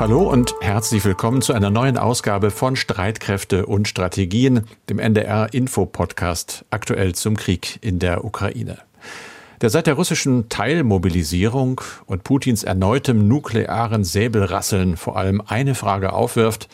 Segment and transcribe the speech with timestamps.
[0.00, 5.84] Hallo und herzlich willkommen zu einer neuen Ausgabe von Streitkräfte und Strategien, dem NDR Info
[5.84, 8.78] Podcast, aktuell zum Krieg in der Ukraine.
[9.60, 16.70] Der seit der russischen Teilmobilisierung und Putins erneutem nuklearen Säbelrasseln vor allem eine Frage aufwirft,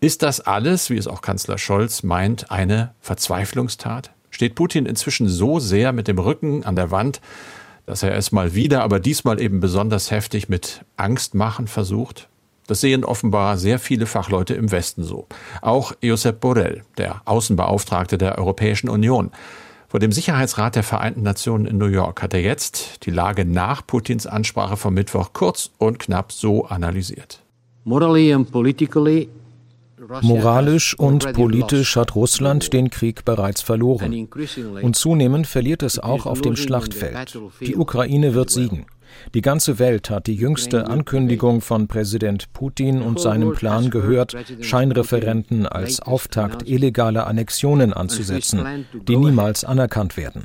[0.00, 4.10] ist das alles, wie es auch Kanzler Scholz meint, eine Verzweiflungstat?
[4.28, 7.20] Steht Putin inzwischen so sehr mit dem Rücken an der Wand,
[7.86, 12.28] dass er es mal wieder, aber diesmal eben besonders heftig mit Angstmachen versucht?
[12.66, 15.26] Das sehen offenbar sehr viele Fachleute im Westen so.
[15.62, 19.30] Auch Josep Borrell, der Außenbeauftragte der Europäischen Union.
[19.88, 23.86] Vor dem Sicherheitsrat der Vereinten Nationen in New York hat er jetzt die Lage nach
[23.86, 27.42] Putins Ansprache vom Mittwoch kurz und knapp so analysiert.
[27.84, 29.28] Morally and politically
[30.22, 34.28] Moralisch und politisch hat Russland den Krieg bereits verloren.
[34.82, 37.38] Und zunehmend verliert es auch auf dem Schlachtfeld.
[37.60, 38.86] Die Ukraine wird siegen.
[39.34, 45.66] Die ganze Welt hat die jüngste Ankündigung von Präsident Putin und seinem Plan gehört, Scheinreferenten
[45.66, 50.44] als Auftakt illegale Annexionen anzusetzen, die niemals anerkannt werden.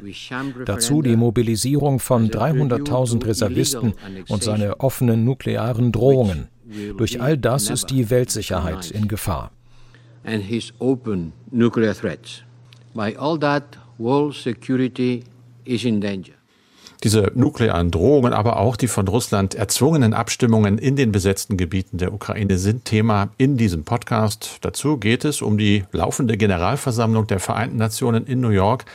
[0.66, 3.94] Dazu die Mobilisierung von 300.000 Reservisten
[4.30, 6.48] und seine offenen nuklearen Drohungen.
[6.98, 9.52] Durch all das ist die Weltsicherheit in Gefahr.
[12.94, 15.24] By all that, world security
[15.64, 16.41] is in danger.
[17.04, 22.14] Diese nuklearen Drohungen, aber auch die von Russland erzwungenen Abstimmungen in den besetzten Gebieten der
[22.14, 24.60] Ukraine sind Thema in diesem Podcast.
[24.62, 28.86] Dazu geht es um die laufende Generalversammlung der Vereinten Nationen in New York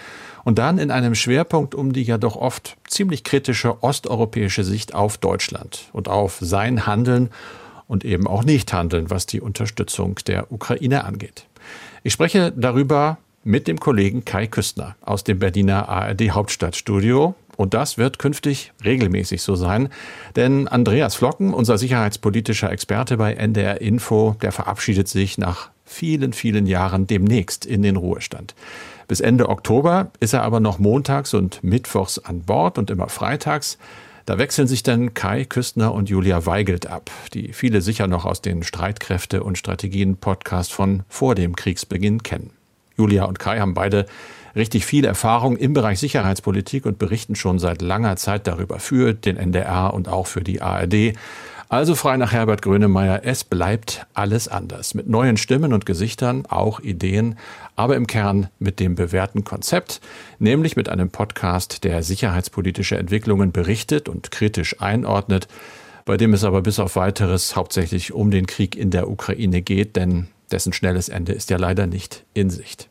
[0.45, 5.19] und dann in einem Schwerpunkt um die ja doch oft ziemlich kritische osteuropäische Sicht auf
[5.19, 7.31] Deutschland und auf sein Handeln
[7.89, 11.47] und eben auch Nichthandeln, was die Unterstützung der Ukraine angeht.
[12.05, 17.34] Ich spreche darüber mit dem Kollegen Kai Küstner aus dem Berliner ARD Hauptstadtstudio.
[17.57, 19.89] Und das wird künftig regelmäßig so sein.
[20.37, 26.67] Denn Andreas Flocken, unser sicherheitspolitischer Experte bei NDR Info, der verabschiedet sich nach vielen, vielen
[26.67, 28.55] Jahren demnächst in den Ruhestand.
[29.09, 33.78] Bis Ende Oktober ist er aber noch montags und mittwochs an Bord und immer freitags.
[34.27, 38.43] Da wechseln sich dann Kai Küstner und Julia Weigelt ab, die viele sicher noch aus
[38.43, 42.50] den Streitkräfte- und Strategien-Podcast von vor dem Kriegsbeginn kennen.
[42.99, 44.06] Julia und Kai haben beide
[44.56, 49.37] richtig viel Erfahrung im Bereich Sicherheitspolitik und berichten schon seit langer Zeit darüber für den
[49.37, 51.12] NDR und auch für die ARD.
[51.69, 54.95] Also frei nach Herbert Grönemeyer, es bleibt alles anders.
[54.95, 57.37] Mit neuen Stimmen und Gesichtern, auch Ideen,
[57.75, 60.00] aber im Kern mit dem bewährten Konzept,
[60.39, 65.49] nämlich mit einem Podcast, der sicherheitspolitische Entwicklungen berichtet und kritisch einordnet,
[66.05, 69.97] bei dem es aber bis auf weiteres hauptsächlich um den Krieg in der Ukraine geht,
[69.97, 72.89] denn dessen schnelles Ende ist ja leider nicht in Sicht.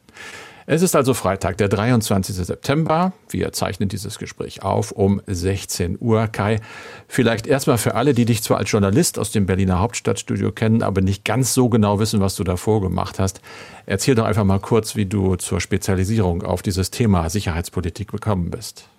[0.68, 2.36] Es ist also Freitag, der 23.
[2.36, 3.14] September.
[3.30, 6.28] Wir zeichnen dieses Gespräch auf um 16 Uhr.
[6.28, 6.60] Kai,
[7.08, 11.02] vielleicht erstmal für alle, die dich zwar als Journalist aus dem Berliner Hauptstadtstudio kennen, aber
[11.02, 13.42] nicht ganz so genau wissen, was du davor gemacht hast.
[13.86, 18.90] Erzähl doch einfach mal kurz, wie du zur Spezialisierung auf dieses Thema Sicherheitspolitik gekommen bist.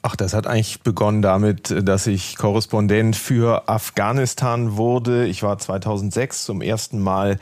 [0.00, 5.26] Ach, das hat eigentlich begonnen damit, dass ich Korrespondent für Afghanistan wurde.
[5.26, 7.38] Ich war 2006 zum ersten Mal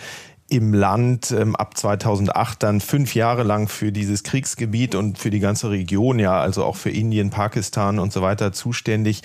[0.48, 5.40] im Land ähm, ab 2008 dann fünf Jahre lang für dieses Kriegsgebiet und für die
[5.40, 9.22] ganze Region, ja, also auch für Indien, Pakistan und so weiter zuständig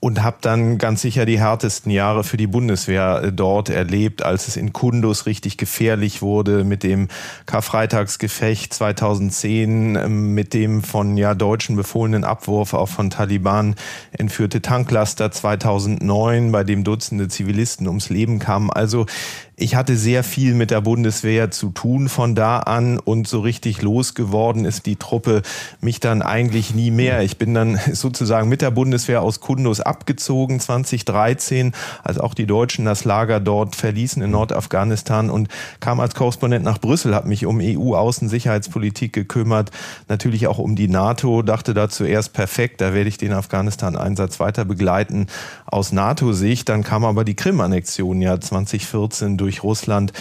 [0.00, 4.48] und habe dann ganz sicher die härtesten Jahre für die Bundeswehr äh, dort erlebt, als
[4.48, 7.08] es in Kundus richtig gefährlich wurde mit dem
[7.44, 13.74] Karfreitagsgefecht 2010, ähm, mit dem von ja Deutschen befohlenen Abwurf auch von Taliban
[14.12, 18.70] entführte Tanklaster 2009, bei dem Dutzende Zivilisten ums Leben kamen.
[18.70, 19.04] Also
[19.60, 23.82] ich hatte sehr viel mit der Bundeswehr zu tun von da an und so richtig
[23.82, 25.42] losgeworden ist die Truppe
[25.82, 27.20] mich dann eigentlich nie mehr.
[27.20, 31.72] Ich bin dann sozusagen mit der Bundeswehr aus Kundus abgezogen 2013,
[32.02, 35.48] als auch die Deutschen das Lager dort verließen in Nordafghanistan und
[35.78, 39.72] kam als Korrespondent nach Brüssel, habe mich um EU-Außensicherheitspolitik gekümmert,
[40.08, 44.64] natürlich auch um die NATO, dachte da zuerst perfekt, da werde ich den Afghanistan-Einsatz weiter
[44.64, 45.26] begleiten
[45.66, 46.68] aus NATO-Sicht.
[46.70, 50.12] Dann kam aber die Krim-Annexion ja 2014 durch durch Russland.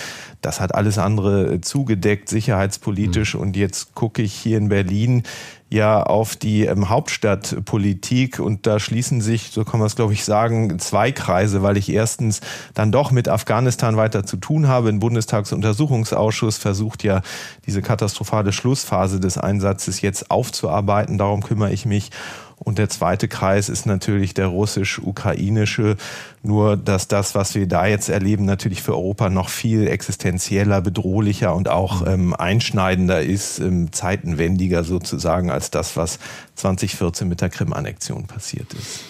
[0.41, 3.35] Das hat alles andere äh, zugedeckt, sicherheitspolitisch.
[3.35, 3.41] Mhm.
[3.41, 5.23] Und jetzt gucke ich hier in Berlin
[5.69, 10.25] ja auf die ähm, Hauptstadtpolitik und da schließen sich, so kann man es glaube ich
[10.25, 12.41] sagen, zwei Kreise, weil ich erstens
[12.73, 14.89] dann doch mit Afghanistan weiter zu tun habe.
[14.89, 17.21] Ein Bundestagsuntersuchungsausschuss versucht ja
[17.67, 21.19] diese katastrophale Schlussphase des Einsatzes jetzt aufzuarbeiten.
[21.19, 22.09] Darum kümmere ich mich.
[22.57, 25.95] Und der zweite Kreis ist natürlich der russisch-ukrainische.
[26.41, 31.53] Nur, dass das, was wir da jetzt erleben, natürlich für Europa noch viel existenzieller, bedrohlicher
[31.53, 36.17] und auch ähm, einschneidender ist, ähm, zeitenwendiger sozusagen als das, was
[36.55, 39.03] 2014 mit der Krim-Annexion passiert ist.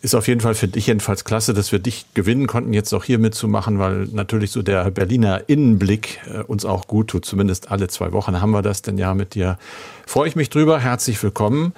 [0.00, 3.04] ist auf jeden Fall für dich jedenfalls klasse, dass wir dich gewinnen konnten, jetzt auch
[3.04, 7.24] hier mitzumachen, weil natürlich so der Berliner Innenblick äh, uns auch gut tut.
[7.24, 9.56] Zumindest alle zwei Wochen haben wir das denn ja mit dir.
[10.04, 10.80] Freue ich mich drüber.
[10.80, 11.74] Herzlich willkommen.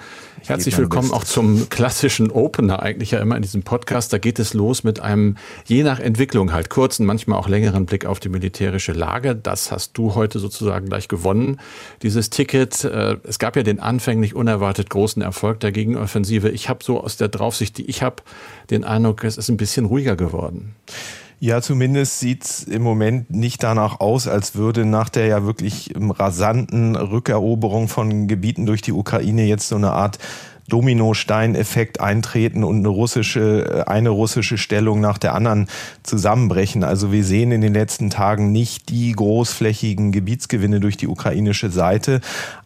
[0.47, 4.13] Herzlich willkommen auch zum klassischen Opener eigentlich ja immer in diesem Podcast.
[4.13, 8.05] Da geht es los mit einem, je nach Entwicklung halt kurzen, manchmal auch längeren Blick
[8.05, 9.35] auf die militärische Lage.
[9.35, 11.59] Das hast du heute sozusagen gleich gewonnen,
[12.01, 12.83] dieses Ticket.
[12.83, 16.49] Äh, es gab ja den anfänglich unerwartet großen Erfolg der Gegenoffensive.
[16.49, 18.23] Ich habe so aus der Draufsicht, die ich habe,
[18.69, 20.75] den Eindruck, es ist ein bisschen ruhiger geworden.
[21.39, 26.95] Ja, zumindest sieht's im Moment nicht danach aus, als würde nach der ja wirklich rasanten
[26.95, 30.17] Rückeroberung von Gebieten durch die Ukraine jetzt so eine Art
[30.67, 35.67] Dominosteineffekt eintreten und eine russische, eine russische Stellung nach der anderen
[36.03, 36.83] zusammenbrechen.
[36.83, 42.21] Also wir sehen in den letzten Tagen nicht die großflächigen Gebietsgewinne durch die ukrainische Seite.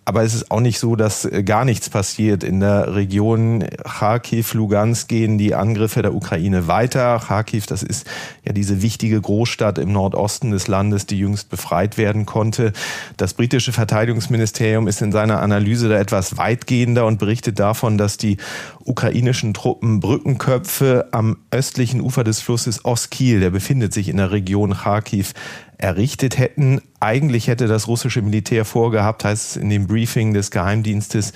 [0.09, 2.43] Aber es ist auch nicht so, dass äh, gar nichts passiert.
[2.43, 7.21] In der Region Kharkiv, Lugansk gehen die Angriffe der Ukraine weiter.
[7.27, 8.07] Kharkiv, das ist
[8.43, 12.73] ja diese wichtige Großstadt im Nordosten des Landes, die jüngst befreit werden konnte.
[13.17, 18.37] Das britische Verteidigungsministerium ist in seiner Analyse da etwas weitgehender und berichtet davon, dass die
[18.85, 24.73] ukrainischen Truppen Brückenköpfe am östlichen Ufer des Flusses Oskil, der befindet sich in der Region
[24.73, 25.35] Kharkiv,
[25.79, 26.81] errichtet hätten.
[26.99, 31.33] Eigentlich hätte das russische Militär vorgehabt, heißt es in dem Briefing des Geheimdienstes,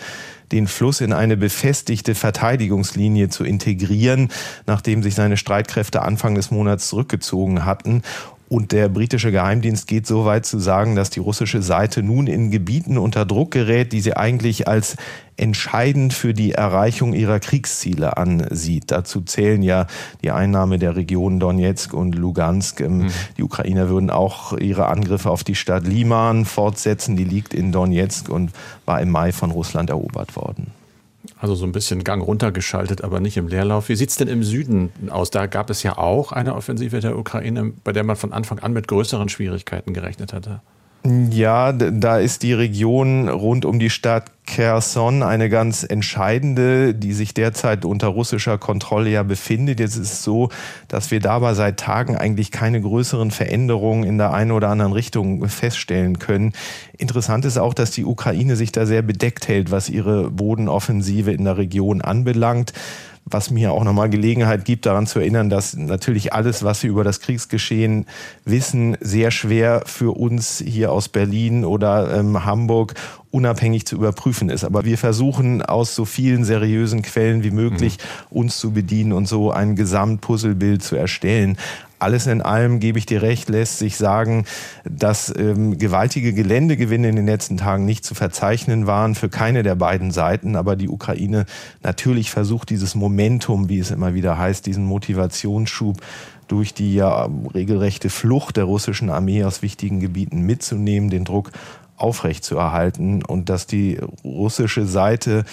[0.52, 4.30] den Fluss in eine befestigte Verteidigungslinie zu integrieren,
[4.68, 8.04] nachdem sich seine Streitkräfte Anfang des Monats zurückgezogen hatten.
[8.54, 12.52] Und der britische Geheimdienst geht so weit zu sagen, dass die russische Seite nun in
[12.52, 14.96] Gebieten unter Druck gerät, die sie eigentlich als
[15.38, 18.92] entscheidend für die Erreichung ihrer Kriegsziele ansieht.
[18.92, 19.88] Dazu zählen ja
[20.22, 22.82] die Einnahme der Regionen Donetsk und Lugansk.
[22.82, 23.08] Mhm.
[23.38, 27.16] Die Ukrainer würden auch ihre Angriffe auf die Stadt Liman fortsetzen.
[27.16, 28.52] Die liegt in Donetsk und
[28.86, 30.68] war im Mai von Russland erobert worden.
[31.44, 33.90] Also so ein bisschen Gang runtergeschaltet, aber nicht im Leerlauf.
[33.90, 35.30] Wie sieht es denn im Süden aus?
[35.30, 38.72] Da gab es ja auch eine Offensive der Ukraine, bei der man von Anfang an
[38.72, 40.62] mit größeren Schwierigkeiten gerechnet hatte.
[41.06, 47.34] Ja, da ist die Region rund um die Stadt Kherson eine ganz entscheidende, die sich
[47.34, 49.82] derzeit unter russischer Kontrolle ja befindet.
[49.82, 50.48] Jetzt ist es so,
[50.88, 55.46] dass wir dabei seit Tagen eigentlich keine größeren Veränderungen in der einen oder anderen Richtung
[55.50, 56.54] feststellen können.
[56.98, 61.44] Interessant ist auch, dass die Ukraine sich da sehr bedeckt hält, was ihre Bodenoffensive in
[61.44, 62.72] der Region anbelangt
[63.26, 67.04] was mir auch nochmal Gelegenheit gibt, daran zu erinnern, dass natürlich alles, was wir über
[67.04, 68.06] das Kriegsgeschehen
[68.46, 72.94] wissen, sehr schwer für uns hier aus Berlin oder ähm, Hamburg
[73.34, 74.64] unabhängig zu überprüfen ist.
[74.64, 78.38] Aber wir versuchen aus so vielen seriösen Quellen wie möglich mhm.
[78.38, 81.58] uns zu bedienen und so ein Gesamtpuzzlebild zu erstellen
[82.04, 84.44] alles in allem gebe ich dir recht, lässt sich sagen,
[84.84, 89.76] dass ähm, gewaltige Geländegewinne in den letzten Tagen nicht zu verzeichnen waren für keine der
[89.76, 90.58] beiden Seiten.
[90.58, 91.46] Aber die Ukraine
[91.82, 96.02] natürlich versucht, dieses Momentum, wie es immer wieder heißt, diesen Motivationsschub
[96.50, 101.52] durch die ja regelrechte Flucht der russischen Armee aus wichtigen Gebieten mitzunehmen, den Druck
[102.04, 105.46] aufrechtzuerhalten und dass die russische Seite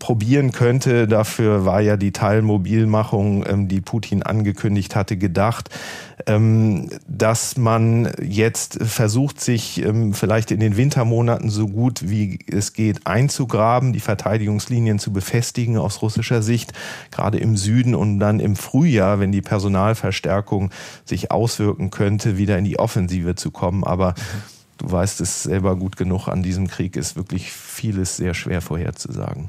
[0.00, 1.06] probieren könnte.
[1.06, 5.70] Dafür war ja die Teilmobilmachung, ähm, die Putin angekündigt hatte, gedacht,
[6.26, 12.72] ähm, dass man jetzt versucht, sich ähm, vielleicht in den Wintermonaten so gut wie es
[12.72, 16.72] geht einzugraben, die Verteidigungslinien zu befestigen aus russischer Sicht,
[17.12, 20.70] gerade im Süden und dann im Frühjahr, wenn die Personalverstärkung
[21.04, 23.84] sich auswirken könnte, wieder in die Offensive zu kommen.
[23.84, 24.51] Aber mhm
[24.82, 29.48] du weißt es selber gut genug, an diesem Krieg ist wirklich vieles sehr schwer vorherzusagen.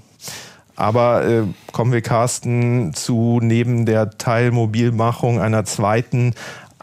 [0.75, 6.34] Aber äh, kommen wir, Carsten, zu neben der Teilmobilmachung einer zweiten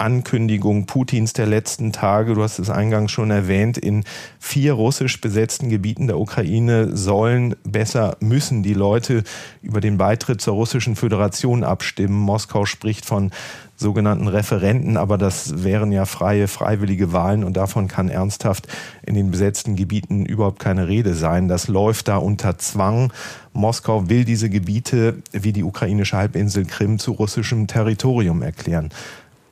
[0.00, 4.04] Ankündigung Putins der letzten Tage, du hast es eingangs schon erwähnt, in
[4.38, 9.24] vier russisch besetzten Gebieten der Ukraine sollen besser müssen die Leute
[9.62, 12.18] über den Beitritt zur russischen Föderation abstimmen.
[12.18, 13.30] Moskau spricht von
[13.76, 18.68] sogenannten Referenten, aber das wären ja freie, freiwillige Wahlen und davon kann ernsthaft
[19.02, 21.48] in den besetzten Gebieten überhaupt keine Rede sein.
[21.48, 23.12] Das läuft da unter Zwang.
[23.52, 28.90] Moskau will diese Gebiete wie die ukrainische Halbinsel Krim zu russischem Territorium erklären.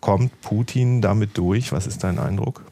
[0.00, 1.72] Kommt Putin damit durch?
[1.72, 2.62] Was ist dein Eindruck?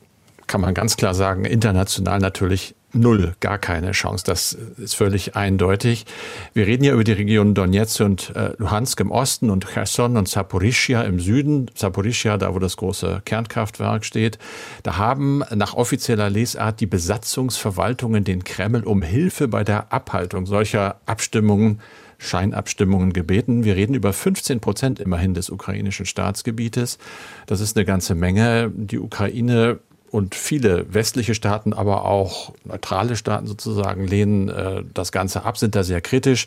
[0.47, 4.25] Kann man ganz klar sagen, international natürlich null, gar keine Chance.
[4.27, 6.07] Das ist völlig eindeutig.
[6.55, 10.29] Wir reden ja über die Regionen Donetsk und äh, Luhansk im Osten und Cherson und
[10.29, 11.71] Saporischia im Süden.
[11.75, 14.39] Saporischia, da wo das große Kernkraftwerk steht.
[14.83, 21.01] Da haben nach offizieller Lesart die Besatzungsverwaltungen den Kreml um Hilfe bei der Abhaltung solcher
[21.07, 21.81] Abstimmungen
[22.19, 23.65] Scheinabstimmungen gebeten.
[23.65, 26.99] Wir reden über 15 Prozent immerhin des ukrainischen Staatsgebietes.
[27.47, 28.71] Das ist eine ganze Menge.
[28.75, 29.79] Die Ukraine
[30.11, 35.75] und viele westliche Staaten, aber auch neutrale Staaten sozusagen lehnen äh, das Ganze ab, sind
[35.75, 36.47] da sehr kritisch.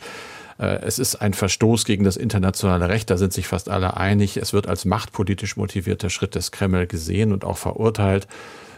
[0.58, 4.38] Äh, es ist ein Verstoß gegen das internationale Recht, da sind sich fast alle einig.
[4.38, 8.28] Es wird als machtpolitisch motivierter Schritt des Kreml gesehen und auch verurteilt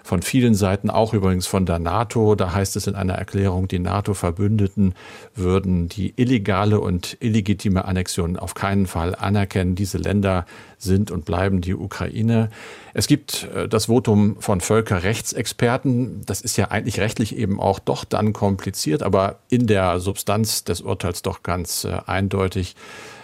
[0.03, 2.35] von vielen Seiten, auch übrigens von der NATO.
[2.35, 4.93] Da heißt es in einer Erklärung, die NATO-Verbündeten
[5.35, 9.75] würden die illegale und illegitime Annexion auf keinen Fall anerkennen.
[9.75, 10.45] Diese Länder
[10.77, 12.49] sind und bleiben die Ukraine.
[12.93, 16.21] Es gibt äh, das Votum von Völkerrechtsexperten.
[16.25, 20.81] Das ist ja eigentlich rechtlich eben auch doch dann kompliziert, aber in der Substanz des
[20.81, 22.75] Urteils doch ganz äh, eindeutig.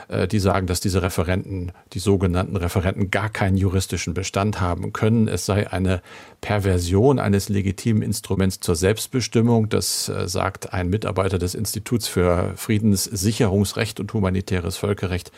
[0.07, 5.27] Äh, die sagen, dass diese Referenten, die sogenannten Referenten, gar keinen juristischen Bestand haben können.
[5.27, 6.01] Es sei eine
[6.39, 9.69] Perversion eines legitimen Instruments zur Selbstbestimmung.
[9.69, 15.31] Das äh, sagt ein Mitarbeiter des Instituts für Friedenssicherungsrecht und humanitäres Völkerrecht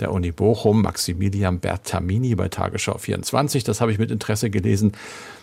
[0.00, 3.64] der Uni Bochum, Maximilian Bertamini bei Tagesschau 24.
[3.64, 4.92] Das habe ich mit Interesse gelesen.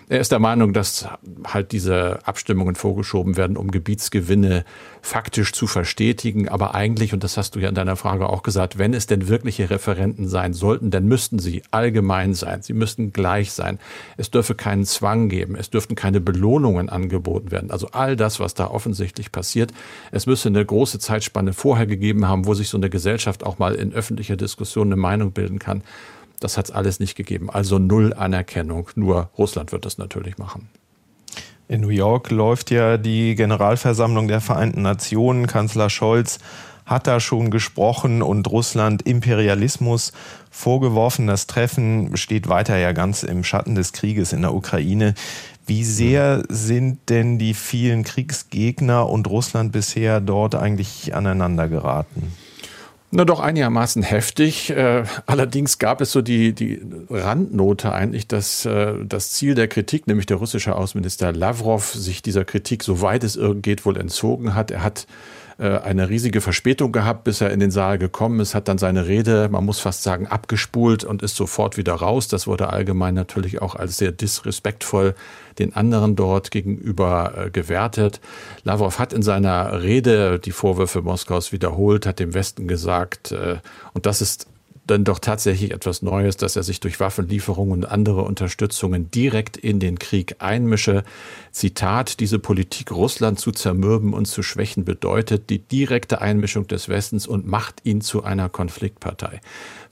[0.09, 1.05] Er ist der Meinung, dass
[1.45, 4.63] halt diese Abstimmungen vorgeschoben werden, um Gebietsgewinne
[5.01, 6.47] faktisch zu verstetigen.
[6.47, 9.27] Aber eigentlich, und das hast du ja in deiner Frage auch gesagt, wenn es denn
[9.27, 12.61] wirkliche Referenten sein sollten, dann müssten sie allgemein sein.
[12.61, 13.79] Sie müssten gleich sein.
[14.15, 15.55] Es dürfe keinen Zwang geben.
[15.55, 17.69] Es dürften keine Belohnungen angeboten werden.
[17.69, 19.73] Also all das, was da offensichtlich passiert.
[20.11, 23.75] Es müsste eine große Zeitspanne vorher gegeben haben, wo sich so eine Gesellschaft auch mal
[23.75, 24.46] in öffentlicher Diskussion
[24.81, 25.83] eine Meinung bilden kann.
[26.39, 27.49] Das hat es alles nicht gegeben.
[27.49, 28.89] Also null Anerkennung.
[28.95, 30.69] Nur Russland wird das natürlich machen.
[31.67, 35.47] In New York läuft ja die Generalversammlung der Vereinten Nationen.
[35.47, 36.39] Kanzler Scholz
[36.85, 40.13] hat da schon gesprochen und Russland Imperialismus
[40.49, 41.27] vorgeworfen.
[41.27, 45.13] Das Treffen steht weiter ja ganz im Schatten des Krieges in der Ukraine.
[45.65, 52.31] Wie sehr sind denn die vielen Kriegsgegner und Russland bisher dort eigentlich aneinander geraten?
[53.09, 54.69] Na doch einigermaßen heftig.
[54.69, 60.07] Äh, allerdings gab es so die, die Randnote eigentlich, dass äh, das Ziel der Kritik,
[60.07, 64.71] nämlich der russische Außenminister Lavrov, sich dieser Kritik, soweit es irgend geht, wohl entzogen hat.
[64.71, 65.07] Er hat
[65.59, 69.49] eine riesige Verspätung gehabt, bis er in den Saal gekommen ist, hat dann seine Rede,
[69.49, 72.27] man muss fast sagen, abgespult und ist sofort wieder raus.
[72.27, 75.15] Das wurde allgemein natürlich auch als sehr disrespektvoll
[75.57, 78.21] den anderen dort gegenüber äh, gewertet.
[78.63, 83.57] Lavrov hat in seiner Rede die Vorwürfe Moskaus wiederholt, hat dem Westen gesagt, äh,
[83.93, 84.47] und das ist
[84.87, 89.79] dann doch tatsächlich etwas Neues, dass er sich durch Waffenlieferungen und andere Unterstützungen direkt in
[89.79, 91.03] den Krieg einmische.
[91.51, 97.27] Zitat, diese Politik Russland zu zermürben und zu schwächen bedeutet die direkte Einmischung des Westens
[97.27, 99.41] und macht ihn zu einer Konfliktpartei.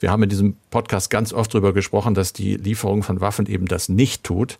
[0.00, 3.66] Wir haben in diesem Podcast ganz oft darüber gesprochen, dass die Lieferung von Waffen eben
[3.66, 4.58] das nicht tut.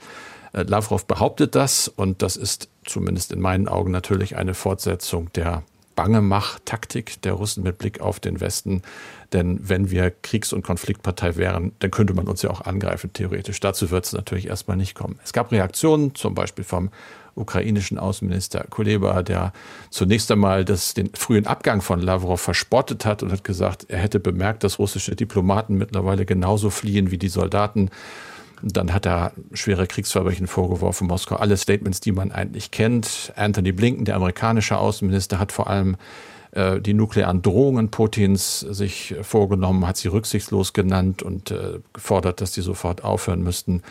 [0.52, 5.62] Äh, Lavrov behauptet das und das ist zumindest in meinen Augen natürlich eine Fortsetzung der
[5.96, 8.82] Bangemach-Taktik der Russen mit Blick auf den Westen.
[9.32, 13.58] Denn wenn wir Kriegs- und Konfliktpartei wären, dann könnte man uns ja auch angreifen, theoretisch.
[13.58, 15.18] Dazu wird es natürlich erstmal nicht kommen.
[15.24, 16.90] Es gab Reaktionen, zum Beispiel vom
[17.34, 19.52] ukrainischen Außenminister Kuleba, der
[19.90, 24.20] zunächst einmal das, den frühen Abgang von Lavrov verspottet hat und hat gesagt, er hätte
[24.20, 27.90] bemerkt, dass russische Diplomaten mittlerweile genauso fliehen wie die Soldaten.
[28.62, 31.36] Dann hat er schwere Kriegsverbrechen vorgeworfen, Moskau.
[31.36, 33.32] Alle Statements, die man eigentlich kennt.
[33.36, 35.96] Anthony Blinken, der amerikanische Außenminister, hat vor allem
[36.52, 42.52] äh, die nuklearen Drohungen Putins sich vorgenommen, hat sie rücksichtslos genannt und äh, gefordert, dass
[42.52, 43.82] die sofort aufhören müssten.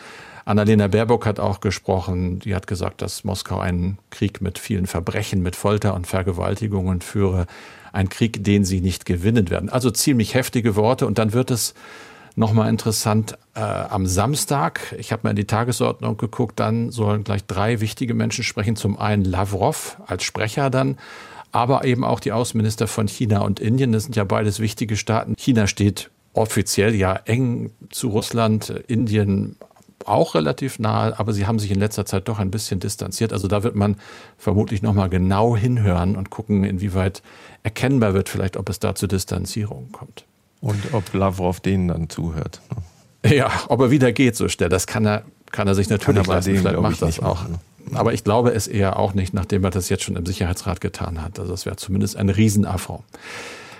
[0.44, 2.38] Annalena Baerbock hat auch gesprochen.
[2.38, 7.46] Die hat gesagt, dass Moskau einen Krieg mit vielen Verbrechen, mit Folter und Vergewaltigungen führe.
[7.92, 9.68] Ein Krieg, den sie nicht gewinnen werden.
[9.68, 11.06] Also ziemlich heftige Worte.
[11.06, 11.74] Und dann wird es
[12.38, 17.46] Nochmal interessant, äh, am Samstag, ich habe mal in die Tagesordnung geguckt, dann sollen gleich
[17.46, 18.76] drei wichtige Menschen sprechen.
[18.76, 20.98] Zum einen Lavrov als Sprecher dann,
[21.50, 23.92] aber eben auch die Außenminister von China und Indien.
[23.92, 25.34] Das sind ja beides wichtige Staaten.
[25.38, 29.56] China steht offiziell ja eng zu Russland, Indien
[30.04, 33.32] auch relativ nahe, aber sie haben sich in letzter Zeit doch ein bisschen distanziert.
[33.32, 33.96] Also da wird man
[34.36, 37.22] vermutlich nochmal genau hinhören und gucken, inwieweit
[37.62, 40.26] erkennbar wird vielleicht, ob es da zu Distanzierungen kommt.
[40.66, 42.60] Und ob Lavrov denen dann zuhört.
[43.24, 46.32] Ja, ob er wieder geht so schnell, das kann er, kann er sich natürlich kann
[46.32, 46.56] er leisten.
[46.56, 47.42] Vielleicht macht das auch.
[47.44, 47.60] Machen.
[47.94, 51.22] Aber ich glaube es eher auch nicht, nachdem er das jetzt schon im Sicherheitsrat getan
[51.22, 51.38] hat.
[51.38, 53.04] Also das wäre zumindest ein Riesenaffront.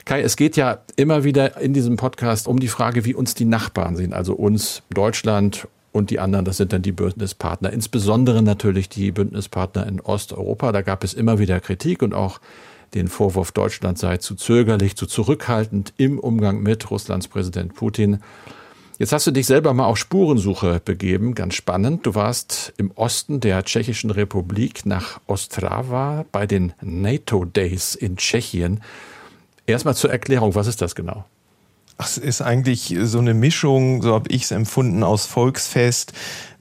[0.04, 3.46] Kai, es geht ja immer wieder in diesem Podcast um die Frage, wie uns die
[3.46, 8.88] Nachbarn sehen, also uns, Deutschland und die anderen, das sind dann die Bündnispartner, insbesondere natürlich
[8.88, 10.70] die Bündnispartner in Osteuropa.
[10.70, 12.38] Da gab es immer wieder Kritik und auch
[12.94, 18.20] den Vorwurf, Deutschland sei zu zögerlich, zu zurückhaltend im Umgang mit Russlands Präsident Putin.
[18.98, 22.06] Jetzt hast du dich selber mal auf Spurensuche begeben, ganz spannend.
[22.06, 28.82] Du warst im Osten der Tschechischen Republik nach Ostrava bei den NATO Days in Tschechien.
[29.66, 31.26] Erstmal zur Erklärung, was ist das genau?
[31.98, 36.12] Es ist eigentlich so eine Mischung, so habe ich es empfunden, aus Volksfest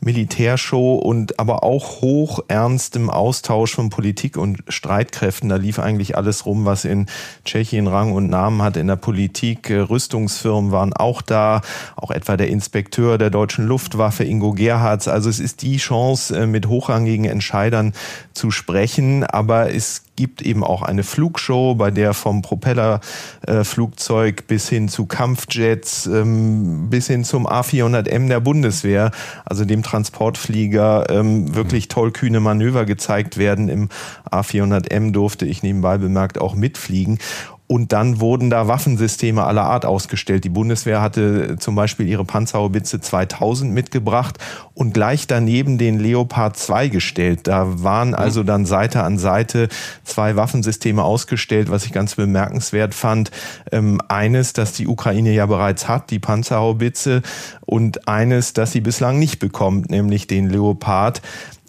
[0.02, 5.50] Militärshow und aber auch hoch ernstem Austausch von Politik und Streitkräften.
[5.50, 7.08] Da lief eigentlich alles rum, was in
[7.44, 9.70] Tschechien Rang und Namen hat in der Politik.
[9.70, 11.62] Äh, Rüstungsfirmen waren auch da,
[11.96, 15.08] auch etwa der Inspekteur der deutschen Luftwaffe, Ingo Gerhards.
[15.08, 17.94] Also es ist die Chance, äh, mit hochrangigen Entscheidern
[18.34, 24.70] zu sprechen, aber es gibt eben auch eine Flugshow, bei der vom Propellerflugzeug äh, bis
[24.70, 29.12] hin zu Kampfjets, ähm, bis hin zum A400M der Bundeswehr,
[29.46, 33.70] also dem Transportflieger, ähm, wirklich tollkühne Manöver gezeigt werden.
[33.70, 33.90] Im
[34.30, 37.20] A400M durfte ich nebenbei bemerkt auch mitfliegen.
[37.68, 40.44] Und dann wurden da Waffensysteme aller Art ausgestellt.
[40.44, 44.38] Die Bundeswehr hatte zum Beispiel ihre Panzerhaubitze 2000 mitgebracht
[44.76, 47.48] und gleich daneben den Leopard 2 gestellt.
[47.48, 48.16] Da waren mhm.
[48.16, 49.70] also dann Seite an Seite
[50.04, 53.32] zwei Waffensysteme ausgestellt, was ich ganz bemerkenswert fand.
[53.72, 57.24] Ähm, eines, das die Ukraine ja bereits hat, die Panzerhaubitze,
[57.66, 61.22] und eines, das sie bislang nicht bekommt, nämlich den Leopard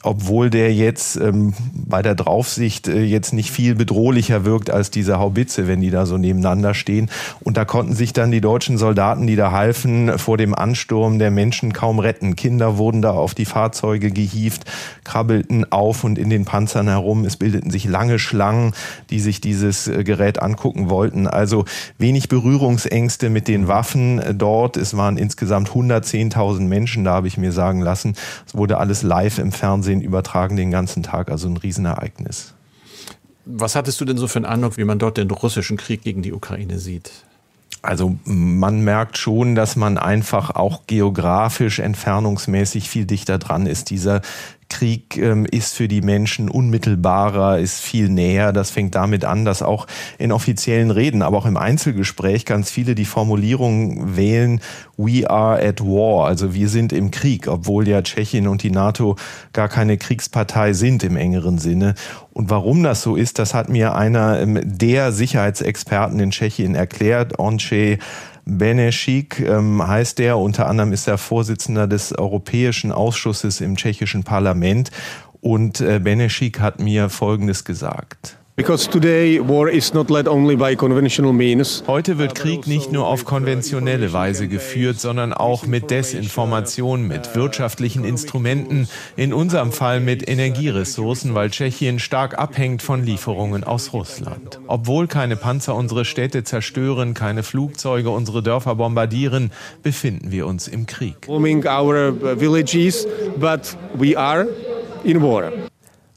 [0.07, 5.19] obwohl der jetzt ähm, bei der Draufsicht äh, jetzt nicht viel bedrohlicher wirkt als diese
[5.19, 7.11] Haubitze, wenn die da so nebeneinander stehen.
[7.41, 11.33] Und da konnten sich dann die deutschen Soldaten, die da halfen, vor dem Ansturm der
[11.33, 12.37] Menschen kaum retten.
[12.37, 14.65] Kinder wurden da auf die Fahrzeuge gehievt,
[15.05, 17.25] krabbelten auf und in den Panzern herum.
[17.25, 18.75] Es bildeten sich lange Schlangen,
[19.11, 21.26] die sich dieses äh, Gerät angucken wollten.
[21.26, 21.65] Also
[21.99, 24.76] wenig Berührungsängste mit den Waffen äh, dort.
[24.76, 28.15] Es waren insgesamt 110.000 Menschen, da habe ich mir sagen lassen.
[28.47, 32.55] Es wurde alles live im Fernsehen Fernsehen übertragen den ganzen Tag, also ein Riesenereignis.
[33.45, 36.23] Was hattest du denn so für einen Eindruck, wie man dort den russischen Krieg gegen
[36.23, 37.11] die Ukraine sieht?
[37.87, 43.90] Also man merkt schon, dass man einfach auch geografisch, entfernungsmäßig viel dichter dran ist.
[43.90, 44.23] Dieser
[44.69, 48.53] Krieg ähm, ist für die Menschen unmittelbarer, ist viel näher.
[48.53, 49.87] Das fängt damit an, dass auch
[50.19, 54.61] in offiziellen Reden, aber auch im Einzelgespräch ganz viele die Formulierung wählen,
[54.97, 59.17] we are at war, also wir sind im Krieg, obwohl ja Tschechien und die NATO
[59.53, 61.95] gar keine Kriegspartei sind im engeren Sinne.
[62.33, 67.39] Und warum das so ist, das hat mir einer ähm, der Sicherheitsexperten in Tschechien erklärt,
[67.39, 67.99] Onche
[68.47, 70.38] Benešík ähm, heißt er.
[70.38, 74.91] Unter anderem ist er Vorsitzender des Europäischen Ausschusses im tschechischen Parlament.
[75.41, 78.39] Und äh, Benešík hat mir Folgendes gesagt.
[78.58, 78.88] Heute
[82.19, 88.88] wird Krieg nicht nur auf konventionelle Weise geführt, sondern auch mit Desinformation, mit wirtschaftlichen Instrumenten,
[89.14, 94.58] in unserem Fall mit Energieressourcen, weil Tschechien stark abhängt von Lieferungen aus Russland.
[94.69, 100.86] Obwohl keine Panzer unsere Städte zerstören, keine Flugzeuge unsere Dörfer bombardieren, befinden wir uns im
[100.86, 101.28] Krieg.
[101.28, 103.06] Our villages,
[103.38, 104.49] but we are
[105.04, 105.52] in war.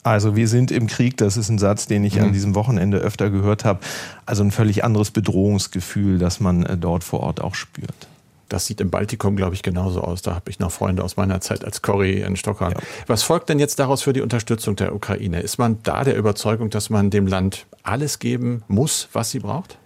[0.03, 2.25] Also wir sind im Krieg, das ist ein Satz, den ich mhm.
[2.25, 3.79] an diesem Wochenende öfter gehört habe.
[4.25, 8.07] Also ein völlig anderes Bedrohungsgefühl, das man äh, dort vor Ort auch spürt.
[8.47, 10.23] Das sieht im Baltikum, glaube ich, genauso aus.
[10.23, 12.71] Da habe ich noch Freunde aus meiner Zeit als Corrie in Stockholm.
[12.71, 12.79] Ja.
[13.05, 15.41] Was folgt denn jetzt daraus für die Unterstützung der Ukraine?
[15.41, 19.77] Ist man da der Überzeugung, dass man dem Land alles geben muss, was sie braucht?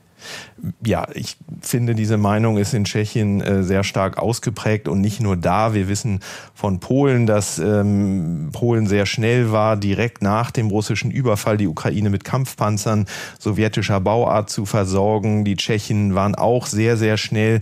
[0.86, 5.36] Ja, ich finde, diese Meinung ist in Tschechien äh, sehr stark ausgeprägt und nicht nur
[5.36, 5.73] da.
[5.73, 6.19] Wir wissen
[6.53, 12.09] von Polen, dass ähm, Polen sehr schnell war, direkt nach dem russischen Überfall die Ukraine
[12.09, 13.05] mit Kampfpanzern
[13.39, 15.45] sowjetischer Bauart zu versorgen.
[15.45, 17.62] Die Tschechen waren auch sehr, sehr schnell.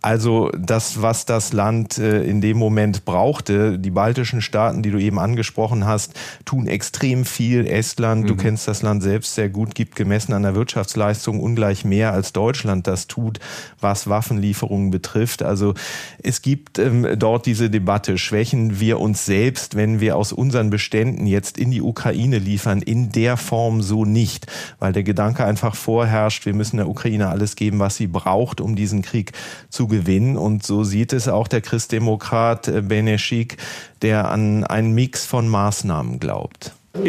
[0.00, 4.98] Also das, was das Land äh, in dem Moment brauchte, die baltischen Staaten, die du
[4.98, 7.66] eben angesprochen hast, tun extrem viel.
[7.66, 8.26] Estland, mhm.
[8.28, 12.32] du kennst das Land selbst sehr gut, gibt gemessen an der Wirtschaftsleistung ungleich mehr als
[12.32, 13.40] Deutschland das tut,
[13.80, 15.42] was Waffenlieferungen betrifft.
[15.42, 15.74] Also
[16.22, 21.26] es gibt ähm, dort diese Debatte, schwächen wir uns selbst, wenn wir aus unseren Beständen
[21.26, 24.46] jetzt in die Ukraine liefern, in der Form so nicht,
[24.78, 28.76] weil der Gedanke einfach vorherrscht, wir müssen der Ukraine alles geben, was sie braucht, um
[28.76, 29.32] diesen Krieg
[29.70, 30.36] zu gewinnen.
[30.36, 33.56] Und so sieht es auch der Christdemokrat äh, Benešík,
[34.02, 36.72] der an einen Mix von Maßnahmen glaubt.
[36.96, 37.02] Uh,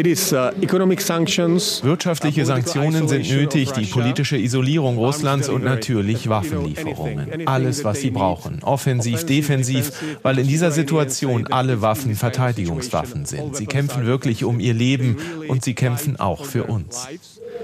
[1.82, 7.46] Wirtschaftliche Sanktionen sind nötig, die politische Isolierung Russlands und natürlich Waffenlieferungen.
[7.46, 8.62] Alles, was sie brauchen.
[8.62, 13.56] Offensiv, defensiv, weil in dieser Situation alle Waffen Verteidigungswaffen sind.
[13.56, 15.16] Sie kämpfen wirklich um ihr Leben
[15.48, 17.08] und sie kämpfen auch für uns.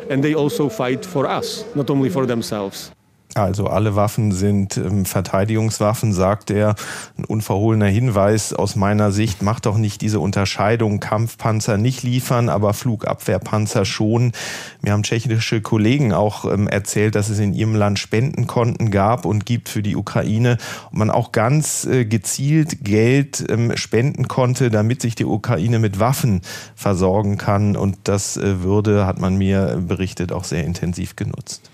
[0.09, 2.93] And they also fight for us, not only for themselves.
[3.35, 6.75] Also alle Waffen sind ähm, Verteidigungswaffen, sagt er.
[7.19, 12.73] Ein unverhohlener Hinweis aus meiner Sicht, macht doch nicht diese Unterscheidung, Kampfpanzer nicht liefern, aber
[12.73, 14.33] Flugabwehrpanzer schon.
[14.81, 19.45] Mir haben tschechische Kollegen auch ähm, erzählt, dass es in ihrem Land Spendenkonten gab und
[19.45, 20.57] gibt für die Ukraine
[20.91, 26.01] und man auch ganz äh, gezielt Geld ähm, spenden konnte, damit sich die Ukraine mit
[26.01, 26.41] Waffen
[26.75, 27.77] versorgen kann.
[27.77, 31.71] Und das äh, würde, hat man mir berichtet, auch sehr intensiv genutzt.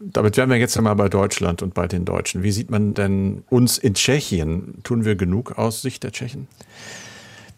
[0.00, 2.42] Damit wären wir jetzt einmal bei Deutschland und bei den Deutschen.
[2.42, 4.78] Wie sieht man denn uns in Tschechien?
[4.84, 6.46] Tun wir genug aus Sicht der Tschechen?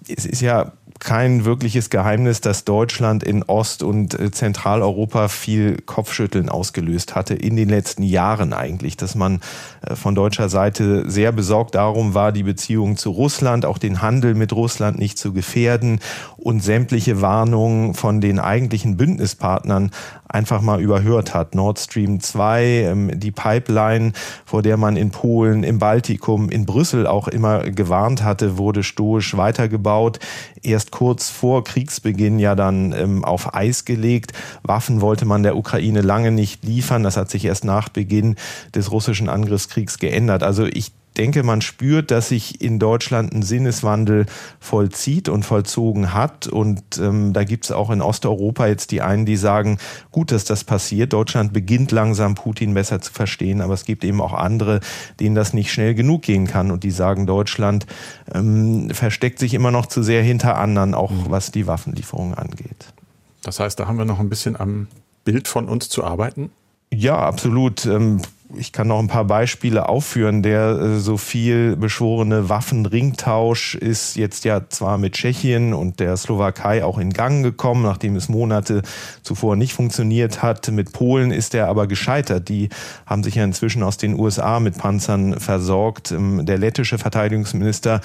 [0.08, 6.48] Es ist ja kein wirkliches Geheimnis, dass Deutschland in Ost- und äh, Zentraleuropa viel Kopfschütteln
[6.48, 9.40] ausgelöst hatte in den letzten Jahren eigentlich, dass man
[9.80, 14.34] äh, von deutscher Seite sehr besorgt darum war, die Beziehungen zu Russland, auch den Handel
[14.34, 16.00] mit Russland nicht zu gefährden
[16.36, 19.90] und sämtliche Warnungen von den eigentlichen Bündnispartnern
[20.30, 21.54] einfach mal überhört hat.
[21.54, 24.12] Nord Stream 2, ähm, die Pipeline,
[24.44, 29.36] vor der man in Polen, im Baltikum, in Brüssel auch immer gewarnt hatte, wurde stoisch
[29.36, 30.18] weitergebaut.
[30.62, 34.32] Erst kurz vor Kriegsbeginn ja dann ähm, auf Eis gelegt.
[34.62, 37.02] Waffen wollte man der Ukraine lange nicht liefern.
[37.02, 38.36] Das hat sich erst nach Beginn
[38.74, 40.42] des russischen Angriffskriegs geändert.
[40.42, 44.26] Also ich denke, man spürt, dass sich in Deutschland ein Sinneswandel
[44.58, 46.46] vollzieht und vollzogen hat.
[46.46, 49.78] Und ähm, da gibt es auch in Osteuropa jetzt die einen, die sagen,
[50.10, 51.12] gut, dass das passiert.
[51.12, 54.80] Deutschland beginnt langsam Putin besser zu verstehen, aber es gibt eben auch andere,
[55.18, 57.86] denen das nicht schnell genug gehen kann und die sagen, Deutschland
[58.32, 61.26] ähm, versteckt sich immer noch zu sehr hinter anderen, auch mhm.
[61.28, 62.92] was die Waffenlieferungen angeht.
[63.42, 64.86] Das heißt, da haben wir noch ein bisschen am
[65.24, 66.50] Bild von uns zu arbeiten?
[66.92, 67.86] Ja, absolut.
[67.86, 68.20] Ähm,
[68.56, 70.42] ich kann noch ein paar Beispiele aufführen.
[70.42, 76.84] Der äh, so viel beschworene Waffenringtausch ist jetzt ja zwar mit Tschechien und der Slowakei
[76.84, 78.82] auch in Gang gekommen, nachdem es Monate
[79.22, 80.68] zuvor nicht funktioniert hat.
[80.70, 82.48] Mit Polen ist er aber gescheitert.
[82.48, 82.68] Die
[83.06, 86.12] haben sich ja inzwischen aus den USA mit Panzern versorgt.
[86.12, 88.00] Ähm, der lettische Verteidigungsminister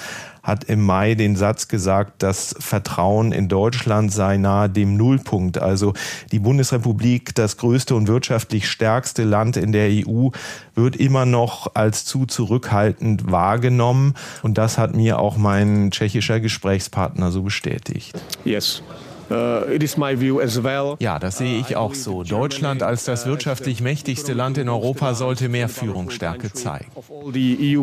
[0.46, 5.58] hat im Mai den Satz gesagt, das Vertrauen in Deutschland sei nahe dem Nullpunkt.
[5.58, 5.92] Also
[6.30, 10.28] die Bundesrepublik, das größte und wirtschaftlich stärkste Land in der EU,
[10.76, 14.14] wird immer noch als zu zurückhaltend wahrgenommen.
[14.42, 18.16] Und das hat mir auch mein tschechischer Gesprächspartner so bestätigt.
[18.44, 18.82] Yes.
[19.28, 22.22] Uh, ja, das sehe ich auch so.
[22.22, 26.90] Deutschland als das wirtschaftlich mächtigste Land in Europa sollte mehr Führungsstärke zeigen.
[27.34, 27.76] E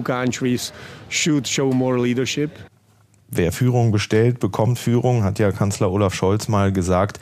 [3.36, 7.20] Wer Führung bestellt, bekommt Führung, hat ja Kanzler Olaf Scholz mal gesagt.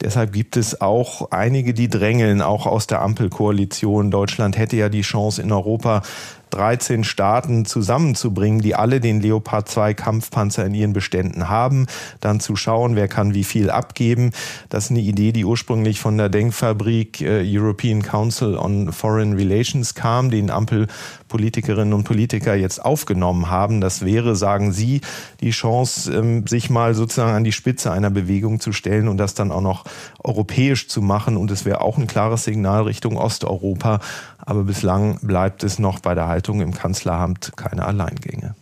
[0.00, 4.10] Deshalb gibt es auch einige, die drängeln, auch aus der Ampelkoalition.
[4.10, 6.02] Deutschland hätte ja die Chance, in Europa
[6.50, 11.86] 13 Staaten zusammenzubringen, die alle den Leopard 2 Kampfpanzer in ihren Beständen haben,
[12.20, 14.32] dann zu schauen, wer kann wie viel abgeben.
[14.68, 19.94] Das ist eine Idee, die ursprünglich von der Denkfabrik äh, European Council on Foreign Relations
[19.94, 23.80] kam, den Ampelpolitikerinnen und Politiker jetzt aufgenommen haben.
[23.80, 25.00] Das wäre, sagen Sie,
[25.40, 29.34] die Chance, ähm, sich mal sozusagen an die Spitze einer Bewegung zu stellen und das
[29.34, 29.84] dann auch noch
[30.22, 31.36] europäisch zu machen.
[31.36, 34.00] Und es wäre auch ein klares Signal Richtung Osteuropa.
[34.38, 38.54] Aber bislang bleibt es noch bei der Haltung im Kanzleramt keine Alleingänge.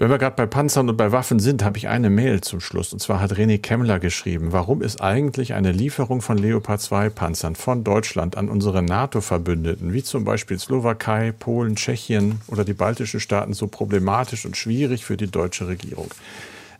[0.00, 2.92] Wenn wir gerade bei Panzern und bei Waffen sind, habe ich eine Mail zum Schluss.
[2.92, 7.56] Und zwar hat René Kemmler geschrieben, warum ist eigentlich eine Lieferung von Leopard 2 Panzern
[7.56, 13.54] von Deutschland an unsere NATO-Verbündeten, wie zum Beispiel Slowakei, Polen, Tschechien oder die baltischen Staaten,
[13.54, 16.12] so problematisch und schwierig für die deutsche Regierung?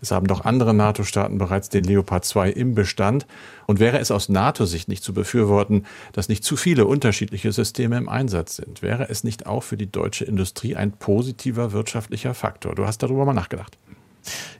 [0.00, 3.26] Es haben doch andere NATO-Staaten bereits den Leopard 2 im Bestand.
[3.66, 8.08] Und wäre es aus NATO-Sicht nicht zu befürworten, dass nicht zu viele unterschiedliche Systeme im
[8.08, 8.82] Einsatz sind?
[8.82, 12.74] Wäre es nicht auch für die deutsche Industrie ein positiver wirtschaftlicher Faktor?
[12.74, 13.76] Du hast darüber mal nachgedacht.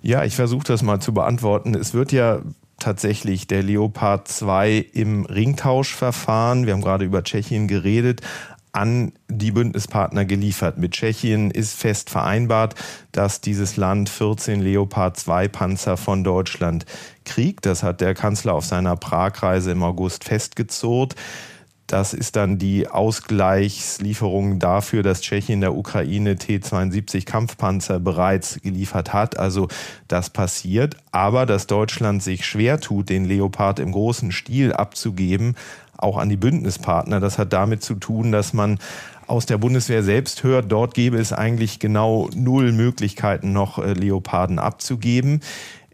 [0.02, 1.74] Ja, ich versuche das mal zu beantworten.
[1.74, 2.40] Es wird ja
[2.78, 8.20] tatsächlich der Leopard 2 im Ringtauschverfahren, wir haben gerade über Tschechien geredet,
[8.78, 10.78] an die Bündnispartner geliefert.
[10.78, 12.76] Mit Tschechien ist fest vereinbart,
[13.10, 16.86] dass dieses Land 14 Leopard 2 Panzer von Deutschland
[17.24, 17.66] kriegt.
[17.66, 21.16] Das hat der Kanzler auf seiner Pragreise im August festgezurrt.
[21.88, 29.38] Das ist dann die Ausgleichslieferung dafür, dass Tschechien der Ukraine T-72 Kampfpanzer bereits geliefert hat.
[29.38, 29.68] Also
[30.06, 30.98] das passiert.
[31.12, 35.56] Aber dass Deutschland sich schwer tut, den Leopard im großen Stil abzugeben,
[35.98, 37.20] auch an die Bündnispartner.
[37.20, 38.78] Das hat damit zu tun, dass man
[39.26, 44.58] aus der Bundeswehr selbst hört, dort gäbe es eigentlich genau null Möglichkeiten, noch äh, Leoparden
[44.58, 45.40] abzugeben.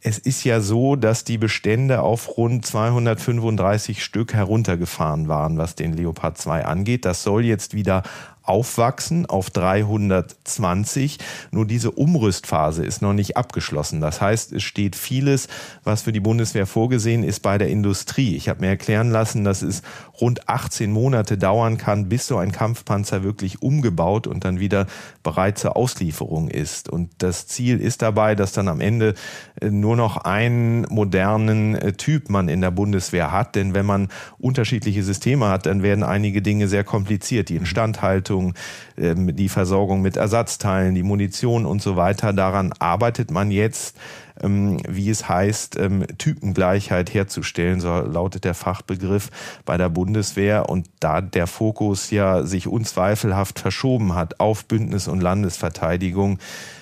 [0.00, 5.94] Es ist ja so, dass die Bestände auf rund 235 Stück heruntergefahren waren, was den
[5.94, 7.06] Leopard 2 angeht.
[7.06, 8.02] Das soll jetzt wieder
[8.44, 11.18] aufwachsen auf 320.
[11.50, 14.00] Nur diese Umrüstphase ist noch nicht abgeschlossen.
[14.00, 15.48] Das heißt, es steht vieles,
[15.82, 18.36] was für die Bundeswehr vorgesehen ist, bei der Industrie.
[18.36, 19.82] Ich habe mir erklären lassen, dass es
[20.20, 24.86] rund 18 Monate dauern kann, bis so ein Kampfpanzer wirklich umgebaut und dann wieder
[25.22, 26.90] bereit zur Auslieferung ist.
[26.90, 29.14] Und das Ziel ist dabei, dass dann am Ende
[29.60, 33.54] äh, nur noch einen modernen äh, Typ man in der Bundeswehr hat.
[33.54, 37.48] Denn wenn man unterschiedliche Systeme hat, dann werden einige Dinge sehr kompliziert.
[37.48, 38.54] Die Instandhaltung Ausrüstung,
[38.96, 42.32] ähm, die Versorgung mit Ersatzteilen, die Munition und so weiter.
[42.32, 43.96] Daran arbeitet man jetzt
[44.42, 49.30] ähm, wie es heißt, ähm, Typengleichheit herzustellen, so lautet der Fachbegriff
[49.64, 50.68] bei der Bundeswehr.
[50.68, 56.40] Und da der Fokus ja sich unzweifelhaft verschoben hat auf Bündnis- und Landesverteidigung,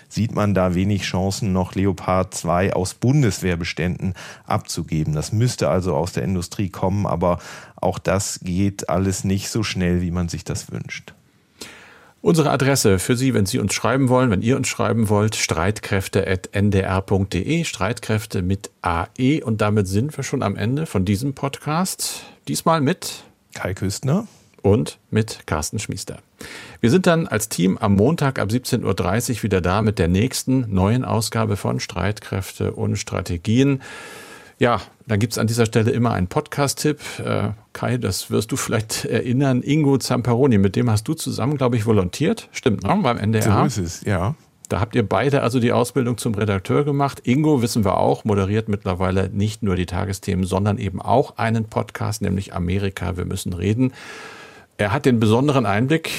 [0.09, 4.15] sieht man da wenig Chancen, noch Leopard 2 aus Bundeswehrbeständen
[4.47, 5.15] abzugeben.
[5.15, 7.39] Das müsste also aus der Industrie kommen, aber
[7.77, 11.15] auch das geht alles nicht so schnell, wie man sich das wünscht.
[12.23, 17.65] Unsere Adresse für Sie, wenn Sie uns schreiben wollen, wenn ihr uns schreiben wollt, streitkräfte.ndr.de,
[17.65, 19.43] Streitkräfte mit AE.
[19.43, 22.23] Und damit sind wir schon am Ende von diesem Podcast.
[22.47, 24.29] Diesmal mit Kai Küstner
[24.63, 26.19] und mit Carsten Schmiester.
[26.81, 30.73] Wir sind dann als Team am Montag ab 17.30 Uhr wieder da mit der nächsten
[30.73, 33.83] neuen Ausgabe von Streitkräfte und Strategien.
[34.63, 37.01] Ja, dann gibt es an dieser Stelle immer einen Podcast-Tipp.
[37.19, 39.61] Äh, Kai, das wirst du vielleicht erinnern.
[39.61, 42.49] Ingo Zamperoni, mit dem hast du zusammen, glaube ich, volontiert.
[42.53, 43.01] Stimmt, ne?
[43.03, 43.43] beim NDR.
[43.43, 44.37] So ist es, ja.
[44.69, 47.23] Da habt ihr beide also die Ausbildung zum Redakteur gemacht.
[47.25, 52.23] Ingo, wissen wir auch, moderiert mittlerweile nicht nur die Tagesthemen, sondern eben auch einen Podcast,
[52.23, 53.93] nämlich Amerika, wir müssen reden.
[54.77, 56.13] Er hat den besonderen Einblick,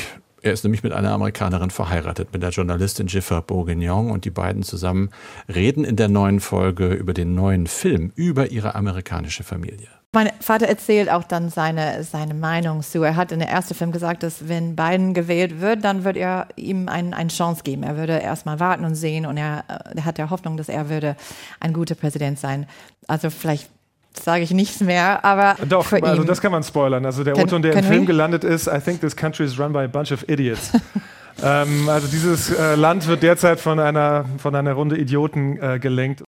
[0.44, 4.62] er ist nämlich mit einer Amerikanerin verheiratet, mit der Journalistin Jiffer Bourguignon und die beiden
[4.62, 5.10] zusammen
[5.54, 9.88] reden in der neuen Folge über den neuen Film, über ihre amerikanische Familie.
[10.12, 13.02] Mein Vater erzählt auch dann seine, seine Meinung zu.
[13.02, 16.50] Er hat in der ersten Film gesagt, dass wenn Biden gewählt wird, dann wird er
[16.56, 17.82] ihm ein, eine Chance geben.
[17.82, 21.16] Er würde erstmal warten und sehen und er, er hat der Hoffnung, dass er würde
[21.60, 22.68] ein guter Präsident sein.
[23.08, 23.72] Also vielleicht
[24.18, 27.06] sage ich nichts mehr, aber doch, also das kann man spoilern.
[27.06, 29.80] Also der Otto, der im Film gelandet ist, I think this country is run by
[29.80, 30.72] a bunch of idiots.
[31.44, 36.24] ähm, also dieses äh, Land wird derzeit von einer von einer Runde Idioten äh, gelenkt.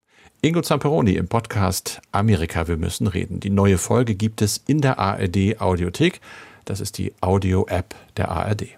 [0.43, 3.39] Ingo Zamperoni im Podcast Amerika, wir müssen reden.
[3.39, 6.19] Die neue Folge gibt es in der ARD Audiothek.
[6.65, 8.69] Das ist die Audio-App der ARD.